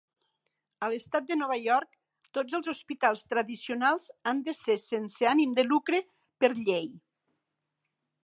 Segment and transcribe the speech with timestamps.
[0.85, 1.91] A l'estat de Nova York,
[2.37, 6.03] tots els hospitals tradicionals han de ser sense ànim de lucre
[6.45, 6.89] per llei.